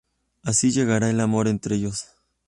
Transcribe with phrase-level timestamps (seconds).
[0.41, 2.05] Así llegará el amor entre ellos.